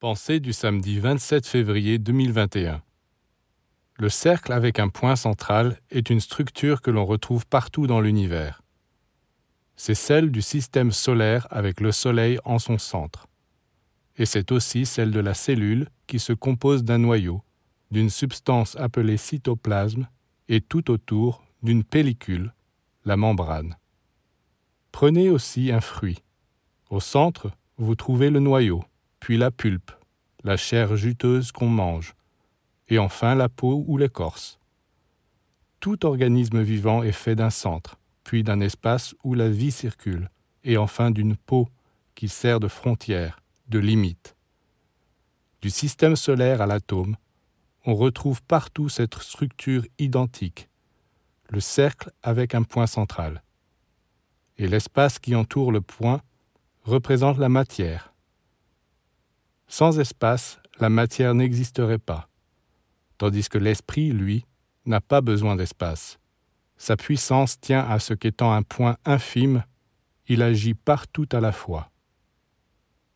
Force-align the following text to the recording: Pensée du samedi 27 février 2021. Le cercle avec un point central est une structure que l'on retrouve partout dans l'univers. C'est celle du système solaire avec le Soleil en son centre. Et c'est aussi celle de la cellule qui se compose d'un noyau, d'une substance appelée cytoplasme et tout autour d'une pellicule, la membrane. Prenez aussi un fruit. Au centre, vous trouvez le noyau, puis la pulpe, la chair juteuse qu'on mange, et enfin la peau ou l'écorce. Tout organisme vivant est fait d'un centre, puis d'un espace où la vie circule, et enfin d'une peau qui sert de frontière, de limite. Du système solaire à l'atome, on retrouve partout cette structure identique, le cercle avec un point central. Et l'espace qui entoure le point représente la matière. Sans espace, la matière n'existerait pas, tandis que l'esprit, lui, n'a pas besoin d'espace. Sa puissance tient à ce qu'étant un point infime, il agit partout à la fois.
Pensée 0.00 0.38
du 0.38 0.52
samedi 0.52 1.00
27 1.00 1.44
février 1.44 1.98
2021. 1.98 2.82
Le 3.98 4.08
cercle 4.08 4.52
avec 4.52 4.78
un 4.78 4.88
point 4.88 5.16
central 5.16 5.80
est 5.90 6.08
une 6.08 6.20
structure 6.20 6.82
que 6.82 6.92
l'on 6.92 7.04
retrouve 7.04 7.44
partout 7.46 7.88
dans 7.88 8.00
l'univers. 8.00 8.62
C'est 9.74 9.96
celle 9.96 10.30
du 10.30 10.40
système 10.40 10.92
solaire 10.92 11.48
avec 11.50 11.80
le 11.80 11.90
Soleil 11.90 12.38
en 12.44 12.60
son 12.60 12.78
centre. 12.78 13.26
Et 14.16 14.24
c'est 14.24 14.52
aussi 14.52 14.86
celle 14.86 15.10
de 15.10 15.18
la 15.18 15.34
cellule 15.34 15.88
qui 16.06 16.20
se 16.20 16.32
compose 16.32 16.84
d'un 16.84 16.98
noyau, 16.98 17.42
d'une 17.90 18.08
substance 18.08 18.76
appelée 18.76 19.16
cytoplasme 19.16 20.06
et 20.48 20.60
tout 20.60 20.92
autour 20.92 21.42
d'une 21.64 21.82
pellicule, 21.82 22.54
la 23.04 23.16
membrane. 23.16 23.76
Prenez 24.92 25.28
aussi 25.28 25.72
un 25.72 25.80
fruit. 25.80 26.22
Au 26.88 27.00
centre, 27.00 27.50
vous 27.78 27.96
trouvez 27.96 28.30
le 28.30 28.38
noyau, 28.38 28.84
puis 29.20 29.36
la 29.36 29.50
pulpe, 29.50 29.92
la 30.44 30.56
chair 30.56 30.96
juteuse 30.96 31.52
qu'on 31.52 31.68
mange, 31.68 32.14
et 32.88 32.98
enfin 32.98 33.34
la 33.34 33.48
peau 33.48 33.84
ou 33.86 33.98
l'écorce. 33.98 34.58
Tout 35.80 36.06
organisme 36.06 36.62
vivant 36.62 37.02
est 37.02 37.12
fait 37.12 37.36
d'un 37.36 37.50
centre, 37.50 37.98
puis 38.24 38.42
d'un 38.42 38.60
espace 38.60 39.14
où 39.24 39.34
la 39.34 39.48
vie 39.48 39.70
circule, 39.70 40.30
et 40.64 40.76
enfin 40.76 41.10
d'une 41.10 41.36
peau 41.36 41.68
qui 42.14 42.28
sert 42.28 42.60
de 42.60 42.68
frontière, 42.68 43.40
de 43.68 43.78
limite. 43.78 44.36
Du 45.60 45.70
système 45.70 46.16
solaire 46.16 46.60
à 46.60 46.66
l'atome, 46.66 47.16
on 47.84 47.94
retrouve 47.94 48.42
partout 48.42 48.88
cette 48.88 49.14
structure 49.16 49.84
identique, 49.98 50.68
le 51.48 51.60
cercle 51.60 52.10
avec 52.22 52.54
un 52.54 52.62
point 52.62 52.86
central. 52.86 53.42
Et 54.56 54.68
l'espace 54.68 55.18
qui 55.18 55.34
entoure 55.34 55.72
le 55.72 55.80
point 55.80 56.20
représente 56.82 57.38
la 57.38 57.48
matière. 57.48 58.12
Sans 59.68 59.98
espace, 60.00 60.58
la 60.80 60.88
matière 60.88 61.34
n'existerait 61.34 61.98
pas, 61.98 62.28
tandis 63.18 63.48
que 63.48 63.58
l'esprit, 63.58 64.10
lui, 64.12 64.46
n'a 64.86 65.00
pas 65.00 65.20
besoin 65.20 65.56
d'espace. 65.56 66.18
Sa 66.78 66.96
puissance 66.96 67.60
tient 67.60 67.86
à 67.86 67.98
ce 67.98 68.14
qu'étant 68.14 68.52
un 68.52 68.62
point 68.62 68.96
infime, 69.04 69.64
il 70.26 70.42
agit 70.42 70.74
partout 70.74 71.28
à 71.32 71.40
la 71.40 71.52
fois. 71.52 71.90